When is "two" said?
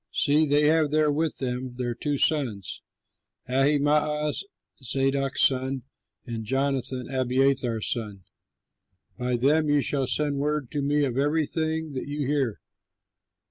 1.93-2.17